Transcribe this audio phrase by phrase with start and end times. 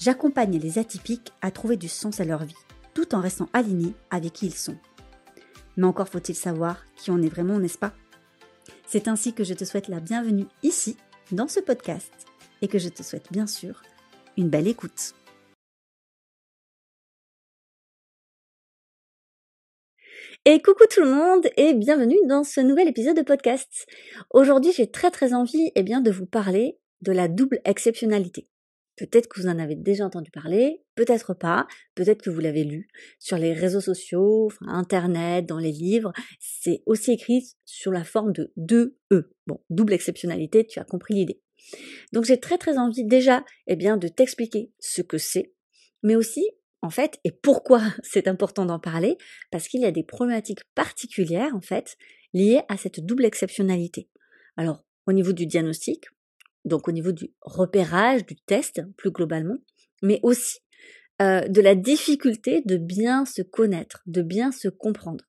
[0.00, 2.54] j'accompagne les atypiques à trouver du sens à leur vie,
[2.94, 4.76] tout en restant alignés avec qui ils sont.
[5.76, 7.92] Mais encore faut-il savoir qui on est vraiment, n'est-ce pas?
[8.86, 10.96] C'est ainsi que je te souhaite la bienvenue ici,
[11.30, 12.12] dans ce podcast,
[12.62, 13.82] et que je te souhaite bien sûr
[14.36, 15.14] une belle écoute.
[20.46, 23.86] Et coucou tout le monde et bienvenue dans ce nouvel épisode de podcast.
[24.30, 28.49] Aujourd'hui, j'ai très très envie eh bien, de vous parler de la double exceptionnalité.
[29.00, 32.86] Peut-être que vous en avez déjà entendu parler, peut-être pas, peut-être que vous l'avez lu
[33.18, 36.12] sur les réseaux sociaux, internet, dans les livres.
[36.38, 39.32] C'est aussi écrit sur la forme de 2 E.
[39.46, 41.40] Bon, double exceptionnalité, tu as compris l'idée.
[42.12, 45.54] Donc j'ai très très envie déjà eh bien, de t'expliquer ce que c'est,
[46.02, 46.46] mais aussi
[46.82, 49.16] en fait, et pourquoi c'est important d'en parler,
[49.50, 51.96] parce qu'il y a des problématiques particulières en fait
[52.34, 54.10] liées à cette double exceptionnalité.
[54.58, 56.04] Alors au niveau du diagnostic,
[56.64, 59.58] donc au niveau du repérage, du test plus globalement,
[60.02, 60.58] mais aussi
[61.20, 65.24] euh, de la difficulté de bien se connaître, de bien se comprendre.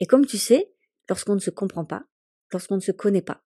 [0.00, 0.70] Et comme tu sais,
[1.08, 2.04] lorsqu'on ne se comprend pas,
[2.52, 3.42] lorsqu'on ne se connaît pas,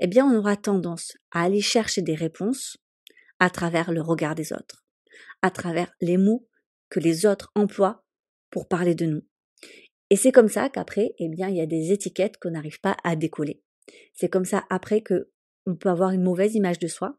[0.00, 2.76] eh bien on aura tendance à aller chercher des réponses
[3.38, 4.84] à travers le regard des autres,
[5.42, 6.46] à travers les mots
[6.90, 8.04] que les autres emploient
[8.50, 9.22] pour parler de nous.
[10.10, 12.96] Et c'est comme ça qu'après, eh bien, il y a des étiquettes qu'on n'arrive pas
[13.02, 13.62] à décoller.
[14.12, 15.30] C'est comme ça après que
[15.66, 17.18] on peut avoir une mauvaise image de soi,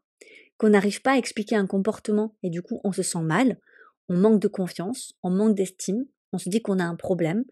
[0.58, 3.58] qu'on n'arrive pas à expliquer un comportement et du coup on se sent mal,
[4.08, 7.44] on manque de confiance, on manque d'estime, on se dit qu'on a un problème,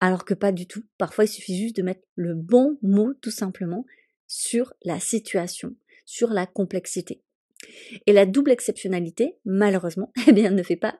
[0.00, 0.82] alors que pas du tout.
[0.98, 3.84] Parfois il suffit juste de mettre le bon mot tout simplement
[4.26, 7.22] sur la situation, sur la complexité.
[8.06, 10.98] Et la double exceptionnalité, malheureusement, eh bien, ne fait pas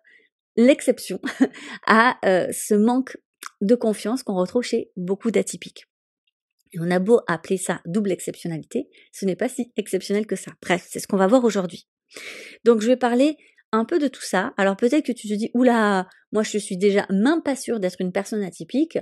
[0.56, 1.20] l'exception
[1.86, 3.16] à euh, ce manque
[3.60, 5.88] de confiance qu'on retrouve chez beaucoup d'atypiques.
[6.72, 10.52] Et on a beau appeler ça double exceptionnalité, ce n'est pas si exceptionnel que ça.
[10.62, 11.88] Bref, c'est ce qu'on va voir aujourd'hui.
[12.64, 13.36] Donc je vais parler
[13.72, 14.52] un peu de tout ça.
[14.56, 18.00] Alors peut-être que tu te dis, oula, moi je suis déjà même pas sûre d'être
[18.00, 18.98] une personne atypique.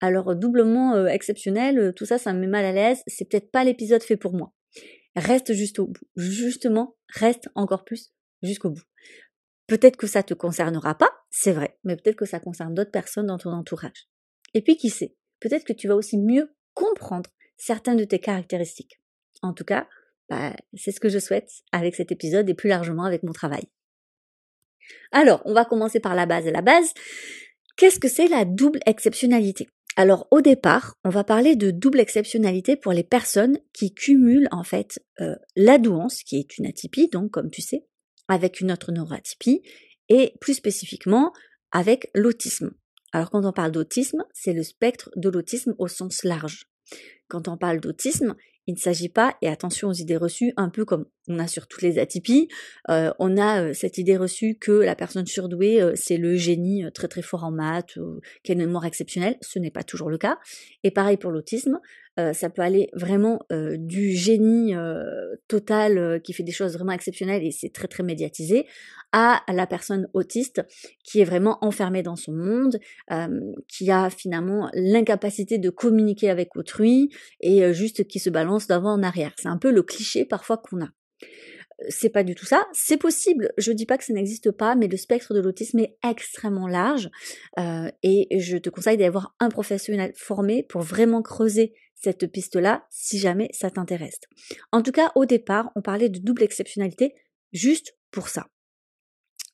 [0.00, 3.02] Alors doublement euh, exceptionnel, euh, tout ça, ça me met mal à l'aise.
[3.06, 4.52] C'est peut-être pas l'épisode fait pour moi.
[5.16, 6.06] Reste juste au bout.
[6.16, 8.82] Justement, reste encore plus jusqu'au bout.
[9.66, 13.26] Peut-être que ça te concernera pas, c'est vrai, mais peut-être que ça concerne d'autres personnes
[13.26, 14.08] dans ton entourage.
[14.52, 19.00] Et puis qui sait, peut-être que tu vas aussi mieux comprendre certaines de tes caractéristiques.
[19.42, 19.88] En tout cas,
[20.28, 23.64] bah, c'est ce que je souhaite avec cet épisode et plus largement avec mon travail.
[25.12, 26.46] Alors, on va commencer par la base.
[26.46, 26.92] La base,
[27.76, 29.68] qu'est-ce que c'est la double exceptionnalité?
[29.96, 34.64] Alors au départ, on va parler de double exceptionnalité pour les personnes qui cumulent en
[34.64, 37.86] fait euh, la douance, qui est une atypie, donc comme tu sais,
[38.26, 39.62] avec une autre neuroatypie,
[40.08, 41.32] et plus spécifiquement
[41.70, 42.72] avec l'autisme.
[43.12, 46.66] Alors quand on parle d'autisme, c'est le spectre de l'autisme au sens large.
[47.28, 48.34] Quand on parle d'autisme,
[48.66, 51.66] il ne s'agit pas, et attention aux idées reçues, un peu comme on a sur
[51.66, 52.48] toutes les atypies,
[52.90, 56.84] euh, on a euh, cette idée reçue que la personne surdouée, euh, c'est le génie
[56.92, 57.98] très très fort en maths,
[58.42, 59.36] qui a une mémoire exceptionnelle.
[59.40, 60.38] Ce n'est pas toujours le cas.
[60.82, 61.80] Et pareil pour l'autisme,
[62.16, 64.72] ça peut aller vraiment du génie
[65.48, 68.66] total qui fait des choses vraiment exceptionnelles et c'est très très médiatisé,
[69.10, 70.62] à la personne autiste
[71.02, 72.78] qui est vraiment enfermée dans son monde,
[73.66, 77.10] qui a finalement l'incapacité de communiquer avec autrui
[77.40, 79.32] et juste qui se balance d'avant en arrière.
[79.36, 80.88] C'est un peu le cliché parfois qu'on a
[81.88, 82.66] c'est pas du tout ça.
[82.72, 85.96] C'est possible, je dis pas que ça n'existe pas, mais le spectre de l'autisme est
[86.08, 87.10] extrêmement large
[87.58, 93.18] euh, et je te conseille d'avoir un professionnel formé pour vraiment creuser cette piste-là si
[93.18, 94.20] jamais ça t'intéresse.
[94.72, 97.14] En tout cas, au départ, on parlait de double exceptionnalité
[97.52, 98.46] juste pour ça.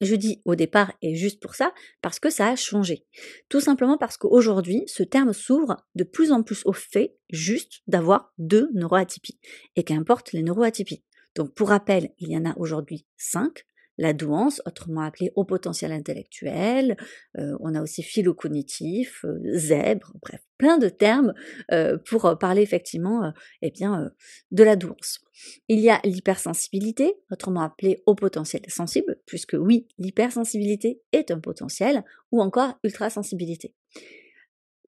[0.00, 3.04] Je dis au départ et juste pour ça parce que ça a changé.
[3.48, 8.32] Tout simplement parce qu'aujourd'hui, ce terme s'ouvre de plus en plus au fait juste d'avoir
[8.38, 9.38] deux neuroatypies
[9.76, 11.04] et qu'importe les neuroatypies.
[11.34, 13.66] Donc pour rappel, il y en a aujourd'hui cinq.
[14.00, 16.96] La douance, autrement appelée haut potentiel intellectuel,
[17.38, 21.34] euh, on a aussi philo-cognitif, euh, zèbre, bref, plein de termes
[21.70, 23.30] euh, pour parler effectivement
[23.60, 24.10] eh bien,
[24.52, 25.20] de la douance.
[25.68, 32.02] Il y a l'hypersensibilité, autrement appelée haut potentiel sensible, puisque oui, l'hypersensibilité est un potentiel,
[32.32, 33.74] ou encore ultrasensibilité.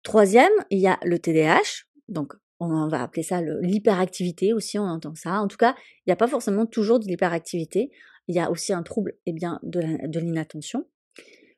[0.02, 5.14] Troisième, il y a le TDAH, donc on va appeler ça l'hyperactivité aussi, on entend
[5.14, 5.40] ça.
[5.40, 7.90] En tout cas, il n'y a pas forcément toujours de l'hyperactivité.
[8.26, 10.86] il y a aussi un trouble eh bien, de l'inattention.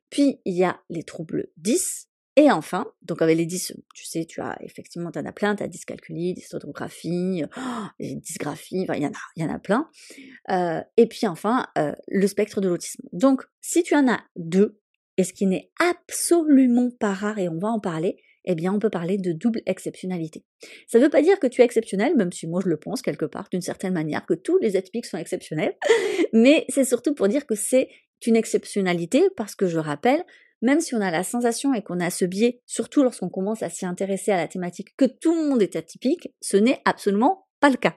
[0.09, 2.07] Puis, il y a les troubles 10.
[2.37, 5.53] Et enfin, donc avec les 10, tu sais, tu as effectivement, tu en as plein,
[5.53, 9.59] tu as dyscalculie, dysautographie, oh, dysgraphie, enfin, il y en a, il y en a
[9.59, 9.89] plein.
[10.49, 13.03] Euh, et puis enfin, euh, le spectre de l'autisme.
[13.11, 14.79] Donc, si tu en as deux,
[15.17, 18.15] et ce qui n'est absolument pas rare, et on va en parler,
[18.45, 20.43] eh bien, on peut parler de double exceptionnalité.
[20.87, 23.01] Ça ne veut pas dire que tu es exceptionnel, même si moi je le pense
[23.01, 25.75] quelque part, d'une certaine manière, que tous les atypiques sont exceptionnels,
[26.33, 27.89] mais c'est surtout pour dire que c'est
[28.25, 30.23] une exceptionnalité, parce que je rappelle,
[30.61, 33.69] même si on a la sensation et qu'on a ce biais, surtout lorsqu'on commence à
[33.69, 37.69] s'y intéresser à la thématique, que tout le monde est atypique, ce n'est absolument pas
[37.69, 37.95] le cas.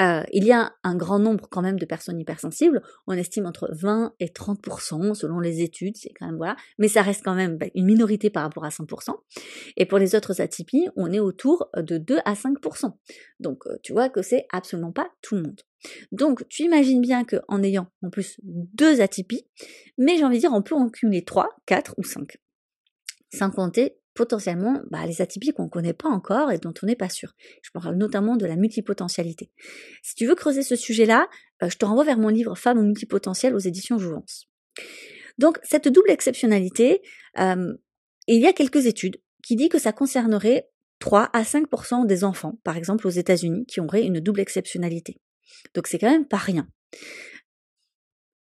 [0.00, 3.68] Euh, il y a un grand nombre quand même de personnes hypersensibles, on estime entre
[3.72, 7.56] 20 et 30% selon les études, c'est quand même voilà, mais ça reste quand même
[7.56, 9.14] bah, une minorité par rapport à 100%.
[9.76, 12.92] Et pour les autres atypies, on est autour de 2 à 5%.
[13.38, 15.60] Donc euh, tu vois que c'est absolument pas tout le monde.
[16.10, 19.46] Donc tu imagines bien qu'en ayant en plus deux atypies,
[19.98, 22.38] mais j'ai envie de dire on peut en cumuler 3, 4 ou 5.
[23.32, 26.96] Sans compter potentiellement bah, les atypies qu'on ne connaît pas encore et dont on n'est
[26.96, 27.34] pas sûr.
[27.62, 29.52] Je parle notamment de la multipotentialité.
[30.02, 31.28] Si tu veux creuser ce sujet-là,
[31.62, 34.48] euh, je te renvoie vers mon livre Femmes au multipotentiel aux éditions Jouvence.
[35.38, 37.02] Donc cette double exceptionnalité,
[37.38, 37.74] euh,
[38.26, 42.58] il y a quelques études qui disent que ça concernerait 3 à 5% des enfants,
[42.64, 45.20] par exemple aux États-Unis, qui auraient une double exceptionnalité.
[45.74, 46.68] Donc c'est quand même pas rien.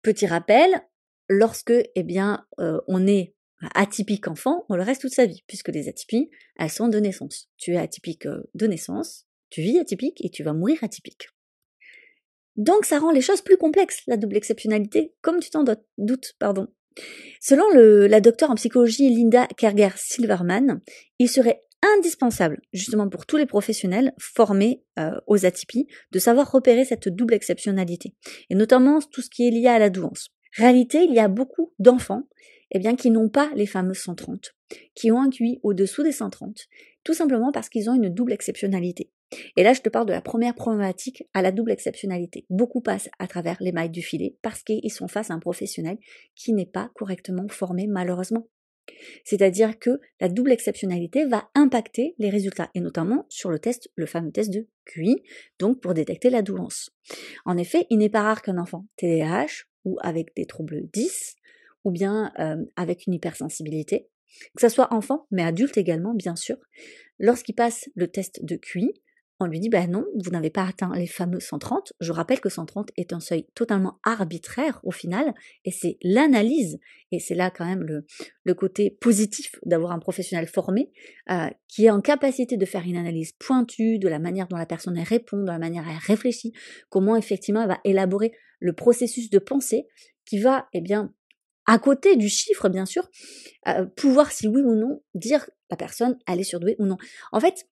[0.01, 0.81] Petit rappel,
[1.29, 3.35] lorsque eh bien euh, on est
[3.75, 7.49] atypique enfant, on le reste toute sa vie, puisque les atypies, elles sont de naissance.
[7.57, 11.27] Tu es atypique euh, de naissance, tu vis atypique et tu vas mourir atypique.
[12.55, 15.63] Donc ça rend les choses plus complexes, la double exceptionnalité, comme tu t'en
[15.97, 16.67] doutes, pardon.
[17.39, 20.81] Selon la docteure en psychologie Linda Kerger-Silverman,
[21.19, 21.61] il serait
[21.95, 27.33] indispensable, justement pour tous les professionnels formés euh, aux atypies, de savoir repérer cette double
[27.33, 28.15] exceptionnalité,
[28.49, 30.29] et notamment tout ce qui est lié à la douance.
[30.57, 32.27] Réalité, il y a beaucoup d'enfants
[32.71, 34.55] eh bien, qui n'ont pas les fameux 130,
[34.95, 36.67] qui ont un QI au-dessous des 130,
[37.03, 39.11] tout simplement parce qu'ils ont une double exceptionnalité.
[39.55, 42.45] Et là, je te parle de la première problématique à la double exceptionnalité.
[42.49, 45.97] Beaucoup passent à travers les mailles du filet parce qu'ils sont face à un professionnel
[46.35, 48.47] qui n'est pas correctement formé, malheureusement.
[49.23, 54.07] C'est-à-dire que la double exceptionnalité va impacter les résultats, et notamment sur le test, le
[54.07, 55.21] fameux test de QI,
[55.59, 56.89] donc pour détecter la douance.
[57.45, 61.35] En effet, il n'est pas rare qu'un enfant TDAH ou avec des troubles 10
[61.83, 62.31] ou bien
[62.75, 64.09] avec une hypersensibilité,
[64.55, 66.57] que ce soit enfant, mais adulte également, bien sûr,
[67.19, 68.93] lorsqu'il passe le test de QI,
[69.41, 71.93] on lui dit, ben non, vous n'avez pas atteint les fameux 130.
[72.01, 75.33] Je rappelle que 130 est un seuil totalement arbitraire au final,
[75.63, 76.77] et c'est l'analyse,
[77.11, 78.05] et c'est là quand même le,
[78.43, 80.91] le côté positif d'avoir un professionnel formé,
[81.29, 84.65] euh, qui est en capacité de faire une analyse pointue de la manière dont la
[84.65, 86.51] personne répond, de la manière dont elle réfléchit,
[86.89, 89.87] comment effectivement elle va élaborer le processus de pensée
[90.25, 91.13] qui va, eh bien,
[91.69, 93.07] à côté du chiffre, bien sûr,
[93.67, 96.97] euh, pouvoir si oui ou non dire la personne elle est surdouée ou non.
[97.31, 97.67] En fait,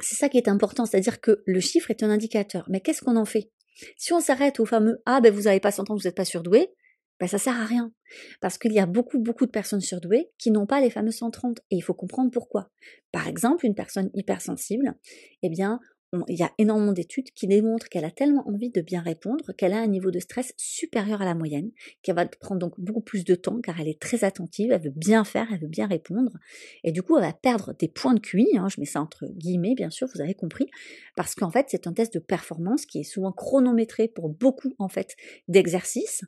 [0.00, 2.64] c'est ça qui est important, c'est-à-dire que le chiffre est un indicateur.
[2.70, 3.50] Mais qu'est-ce qu'on en fait?
[3.98, 6.24] Si on s'arrête au fameux ah ben vous n'avez pas 100 ans, vous n'êtes pas
[6.24, 6.70] surdoué,
[7.20, 7.92] ben ça sert à rien.
[8.40, 11.58] Parce qu'il y a beaucoup, beaucoup de personnes surdouées qui n'ont pas les fameux 130
[11.70, 12.70] et il faut comprendre pourquoi.
[13.12, 14.94] Par exemple, une personne hypersensible,
[15.42, 15.80] eh bien,
[16.28, 19.74] il y a énormément d'études qui démontrent qu'elle a tellement envie de bien répondre qu'elle
[19.74, 21.70] a un niveau de stress supérieur à la moyenne,
[22.02, 24.92] qu'elle va prendre donc beaucoup plus de temps car elle est très attentive, elle veut
[24.94, 26.32] bien faire, elle veut bien répondre,
[26.82, 29.26] et du coup elle va perdre des points de QI, hein, je mets ça entre
[29.26, 30.70] guillemets bien sûr, vous avez compris,
[31.14, 34.88] parce qu'en fait c'est un test de performance qui est souvent chronométré pour beaucoup en
[34.88, 35.14] fait
[35.46, 36.24] d'exercices,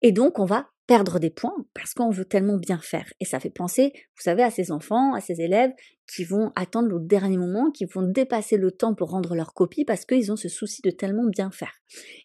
[0.00, 3.12] et donc on va perdre des points parce qu'on veut tellement bien faire.
[3.20, 5.72] Et ça fait penser, vous savez, à ces enfants, à ces élèves
[6.12, 9.84] qui vont attendre au dernier moment, qui vont dépasser le temps pour rendre leur copie
[9.84, 11.72] parce qu'ils ont ce souci de tellement bien faire.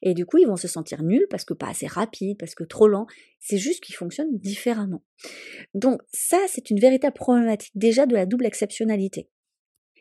[0.01, 2.63] Et du coup, ils vont se sentir nuls parce que pas assez rapide, parce que
[2.63, 3.07] trop lent.
[3.39, 5.03] C'est juste qu'ils fonctionnent différemment.
[5.73, 9.29] Donc ça, c'est une véritable problématique déjà de la double exceptionnalité.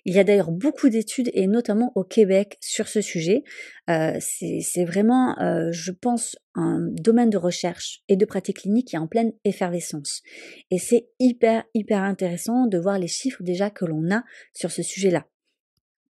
[0.08, 3.42] Il y a d'ailleurs beaucoup d'études, et notamment au Québec, sur ce sujet.
[3.90, 8.96] Euh, c'est vraiment, euh, je pense, un domaine de recherche et de pratique clinique qui
[8.96, 10.22] est en pleine effervescence.
[10.70, 14.22] Et c'est hyper, hyper intéressant de voir les chiffres déjà que l'on a
[14.54, 15.26] sur ce sujet-là.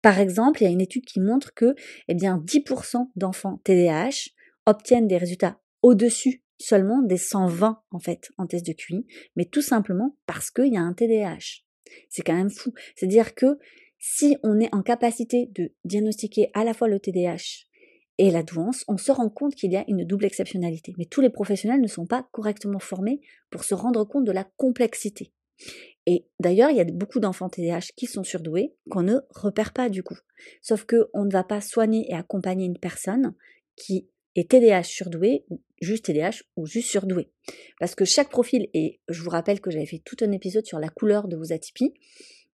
[0.01, 1.73] Par exemple, il y a une étude qui montre que
[2.09, 4.31] eh bien, 10% d'enfants TDAH
[4.65, 9.61] obtiennent des résultats au-dessus seulement des 120 en fait en test de QI, mais tout
[9.61, 11.63] simplement parce qu'il y a un TDAH.
[12.09, 12.73] C'est quand même fou.
[12.95, 13.57] C'est-à-dire que
[14.07, 17.65] si on est en capacité de diagnostiquer à la fois le TDAH
[18.19, 20.93] et la douance, on se rend compte qu'il y a une double exceptionnalité.
[20.99, 23.19] Mais tous les professionnels ne sont pas correctement formés
[23.49, 25.33] pour se rendre compte de la complexité.
[26.05, 29.89] Et d'ailleurs, il y a beaucoup d'enfants TDAH qui sont surdoués qu'on ne repère pas
[29.89, 30.19] du coup.
[30.61, 33.33] Sauf qu'on ne va pas soigner et accompagner une personne
[33.75, 35.45] qui est TDAH surdouée,
[35.81, 37.31] juste TDAH ou juste surdoué.
[37.79, 40.77] Parce que chaque profil, et je vous rappelle que j'avais fait tout un épisode sur
[40.77, 41.95] la couleur de vos atypies,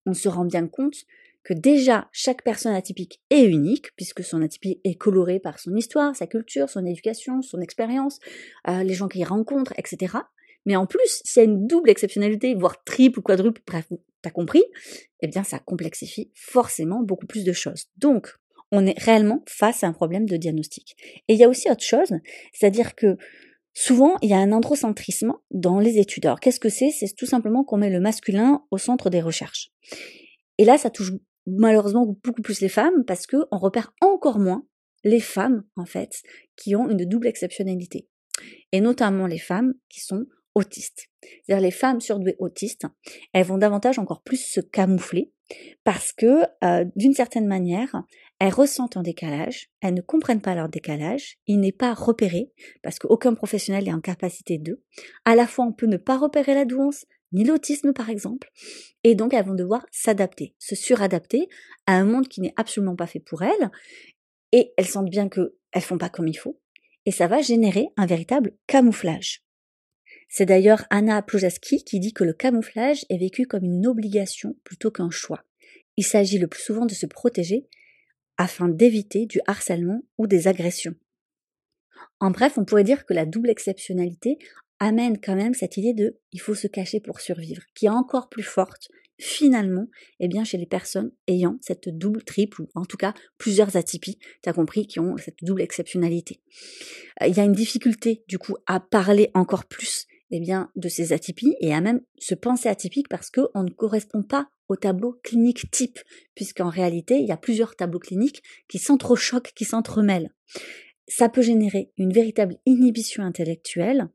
[0.07, 1.04] on se rend bien compte
[1.43, 6.15] que déjà chaque personne atypique est unique, puisque son atypie est colorée par son histoire,
[6.15, 8.19] sa culture, son éducation, son expérience,
[8.69, 10.19] euh, les gens qu'il rencontre, etc.
[10.67, 13.87] Mais en plus, s'il y a une double exceptionnalité, voire triple ou quadruple, bref,
[14.23, 14.63] t'as compris,
[15.21, 17.87] eh bien ça complexifie forcément beaucoup plus de choses.
[17.97, 18.35] Donc,
[18.73, 20.95] on est réellement face à un problème de diagnostic.
[21.29, 22.13] Et il y a aussi autre chose,
[22.53, 23.17] c'est-à-dire que
[23.73, 26.27] souvent, il y a un androcentrisme dans les études.
[26.27, 26.91] Alors, qu'est-ce que c'est?
[26.91, 29.71] C'est tout simplement qu'on met le masculin au centre des recherches.
[30.59, 31.13] Et là, ça touche
[31.59, 34.64] malheureusement beaucoup plus les femmes parce que on repère encore moins
[35.04, 36.23] les femmes, en fait,
[36.57, 38.09] qui ont une double exceptionnalité.
[38.73, 41.09] Et notamment les femmes qui sont autistes.
[41.23, 42.87] C'est-à-dire les femmes surdouées autistes,
[43.33, 45.33] elles vont davantage encore plus se camoufler
[45.85, 48.04] parce que euh, d'une certaine manière,
[48.38, 52.52] elles ressentent un décalage, elles ne comprennent pas leur décalage, il n'est pas repéré
[52.83, 54.83] parce qu'aucun professionnel est en capacité d'eux.
[55.25, 58.51] À la fois, on peut ne pas repérer la douance, ni l'autisme par exemple,
[59.05, 61.49] et donc elles vont devoir s'adapter, se suradapter
[61.87, 63.71] à un monde qui n'est absolument pas fait pour elles,
[64.53, 66.61] et elles sentent bien qu'elles font pas comme il faut,
[67.07, 69.45] et ça va générer un véritable camouflage.
[70.29, 74.91] C'est d'ailleurs Anna Plojaski qui dit que le camouflage est vécu comme une obligation plutôt
[74.91, 75.45] qu'un choix.
[75.97, 77.67] Il s'agit le plus souvent de se protéger
[78.37, 80.95] afin d'éviter du harcèlement ou des agressions.
[82.21, 84.39] En bref, on pourrait dire que la double exceptionnalité
[84.81, 88.29] amène quand même cette idée de il faut se cacher pour survivre, qui est encore
[88.29, 88.89] plus forte
[89.21, 89.87] finalement,
[90.19, 94.19] eh bien, chez les personnes ayant cette double, triple, ou en tout cas plusieurs atypies,
[94.43, 96.43] tu as compris, qui ont cette double exceptionnalité.
[97.23, 100.89] Euh, il y a une difficulté, du coup, à parler encore plus eh bien, de
[100.89, 105.19] ces atypies et à même se penser atypique parce qu'on ne correspond pas au tableau
[105.25, 105.99] clinique type,
[106.35, 110.33] puisqu'en réalité, il y a plusieurs tableaux cliniques qui s'entrechoquent, qui s'entremêlent.
[111.11, 114.09] Ça peut générer une véritable inhibition intellectuelle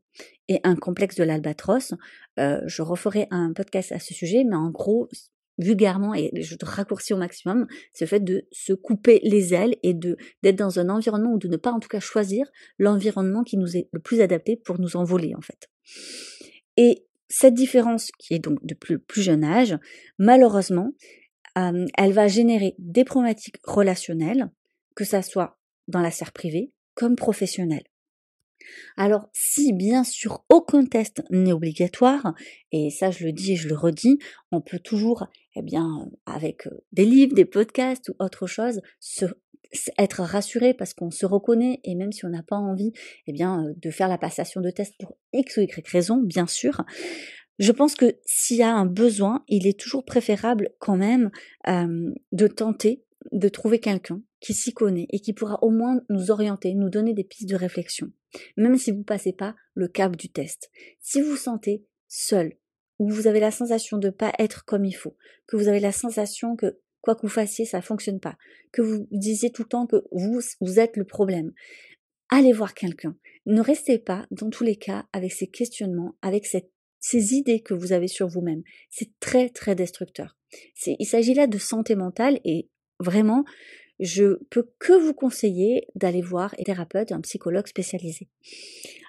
[0.48, 1.92] et un complexe de l'albatros.
[2.38, 5.06] Euh, je referai un podcast à ce sujet, mais en gros,
[5.58, 7.66] vulgairement et je te raccourcis au maximum,
[8.00, 11.58] le fait de se couper les ailes et d'être dans un environnement ou de ne
[11.58, 12.46] pas en tout cas choisir
[12.78, 15.68] l'environnement qui nous est le plus adapté pour nous envoler en fait.
[16.78, 19.76] Et cette différence qui est donc de plus, plus jeune âge,
[20.18, 20.92] malheureusement,
[21.58, 24.50] euh, elle va générer des problématiques relationnelles,
[24.94, 27.84] que ça soit dans la sphère privée comme professionnelle.
[28.96, 32.34] Alors, si bien sûr aucun test n'est obligatoire,
[32.72, 34.18] et ça je le dis et je le redis,
[34.50, 39.26] on peut toujours, eh bien, avec des livres, des podcasts ou autre chose, se,
[39.98, 42.92] être rassuré parce qu'on se reconnaît et même si on n'a pas envie,
[43.26, 46.82] eh bien, de faire la passation de test pour X ou Y raison, bien sûr.
[47.58, 51.30] Je pense que s'il y a un besoin, il est toujours préférable quand même
[51.66, 56.74] de tenter de trouver quelqu'un qui s'y connaît et qui pourra au moins nous orienter,
[56.74, 58.12] nous donner des pistes de réflexion,
[58.56, 60.70] même si vous passez pas le cap du test.
[61.00, 62.56] Si vous vous sentez seul,
[62.98, 65.16] ou vous avez la sensation de pas être comme il faut,
[65.46, 68.36] que vous avez la sensation que quoi que vous fassiez, ça fonctionne pas,
[68.72, 71.52] que vous disiez tout le temps que vous, vous êtes le problème,
[72.28, 73.16] allez voir quelqu'un.
[73.46, 77.92] Ne restez pas, dans tous les cas, avec ces questionnements, avec ces idées que vous
[77.92, 78.62] avez sur vous-même.
[78.90, 80.36] C'est très, très destructeur.
[80.86, 83.44] Il s'agit là de santé mentale et vraiment,
[84.00, 88.28] je peux que vous conseiller d'aller voir un thérapeute, un psychologue spécialisé.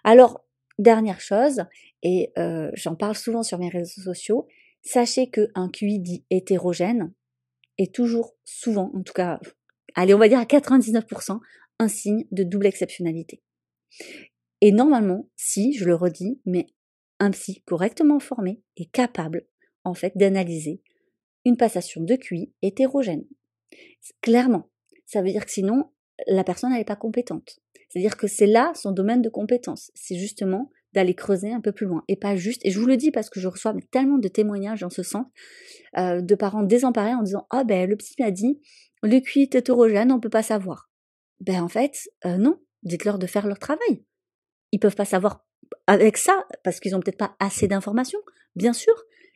[0.03, 0.45] Alors,
[0.79, 1.63] dernière chose,
[2.03, 4.47] et euh, j'en parle souvent sur mes réseaux sociaux,
[4.81, 7.13] sachez qu'un QI dit hétérogène
[7.77, 9.39] est toujours souvent, en tout cas,
[9.95, 11.39] allez, on va dire à 99%,
[11.79, 13.41] un signe de double exceptionnalité.
[14.61, 16.67] Et normalement, si, je le redis, mais
[17.19, 19.47] un psy correctement formé est capable,
[19.83, 20.81] en fait, d'analyser
[21.45, 23.25] une passation de QI hétérogène.
[24.21, 24.69] Clairement.
[25.07, 25.89] Ça veut dire que sinon,
[26.27, 27.59] la personne n'est pas compétente.
[27.89, 29.91] C'est-à-dire que c'est là son domaine de compétence.
[29.95, 32.61] C'est justement d'aller creuser un peu plus loin et pas juste.
[32.65, 35.25] Et je vous le dis parce que je reçois tellement de témoignages en ce sens
[35.97, 38.59] euh, de parents désemparés en disant ah ben le psy m'a dit
[39.03, 40.89] le QI est hétérogène, on peut pas savoir.
[41.39, 44.03] Ben en fait euh, non, dites-leur de faire leur travail.
[44.71, 45.45] Ils peuvent pas savoir
[45.87, 48.19] avec ça parce qu'ils ont peut-être pas assez d'informations,
[48.55, 48.95] bien sûr.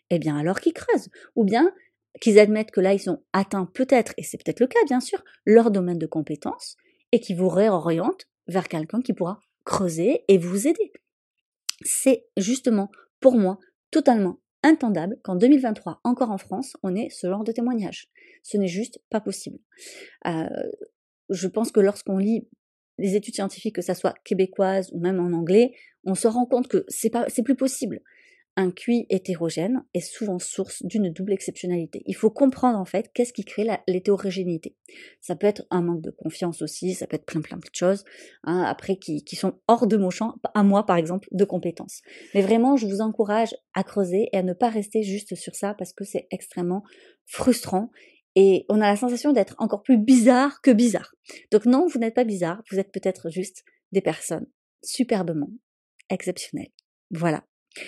[0.09, 1.09] Eh bien alors qu'ils creusent.
[1.35, 1.71] Ou bien
[2.19, 5.23] qu'ils admettent que là, ils ont atteint peut-être, et c'est peut-être le cas bien sûr,
[5.45, 6.75] leur domaine de compétence,
[7.11, 10.91] et qui vous réorientent vers quelqu'un qui pourra creuser et vous aider.
[11.83, 13.59] C'est justement, pour moi,
[13.91, 18.09] totalement intendable qu'en 2023, encore en France, on ait ce genre de témoignage.
[18.43, 19.59] Ce n'est juste pas possible.
[20.27, 20.47] Euh,
[21.29, 22.47] je pense que lorsqu'on lit
[22.97, 26.67] les études scientifiques, que ça soit québécoises ou même en anglais, on se rend compte
[26.67, 28.01] que c'est pas, c'est plus possible.
[28.57, 32.03] Un QI hétérogène est souvent source d'une double exceptionnalité.
[32.05, 34.75] Il faut comprendre en fait qu'est-ce qui crée l'hétérogénéité.
[35.21, 38.03] Ça peut être un manque de confiance aussi, ça peut être plein plein de choses,
[38.43, 42.01] hein, après qui, qui, sont hors de mon champ, à moi par exemple, de compétences.
[42.33, 45.73] Mais vraiment, je vous encourage à creuser et à ne pas rester juste sur ça
[45.73, 46.83] parce que c'est extrêmement
[47.25, 47.89] frustrant
[48.35, 51.13] et on a la sensation d'être encore plus bizarre que bizarre.
[51.51, 54.47] Donc non, vous n'êtes pas bizarre, vous êtes peut-être juste des personnes
[54.83, 55.49] superbement
[56.09, 56.71] exceptionnelles.
[57.11, 57.43] Voilà.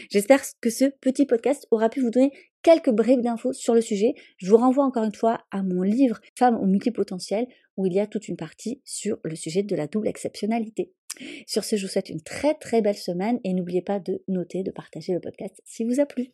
[0.09, 4.13] J'espère que ce petit podcast aura pu vous donner quelques brèves d'infos sur le sujet.
[4.37, 7.45] Je vous renvoie encore une fois à mon livre Femmes au multipotentiel
[7.77, 10.93] où il y a toute une partie sur le sujet de la double exceptionnalité.
[11.45, 14.63] Sur ce, je vous souhaite une très très belle semaine et n'oubliez pas de noter,
[14.63, 16.31] de partager le podcast si vous a plu.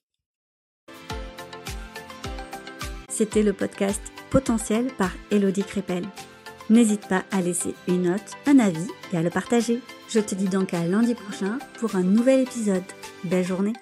[3.10, 4.02] C'était le podcast
[4.32, 6.04] Potentiel par Elodie Crépel.
[6.70, 9.80] N'hésite pas à laisser une note, un avis et à le partager.
[10.08, 12.84] Je te dis donc à lundi prochain pour un nouvel épisode.
[13.24, 13.74] Belle journée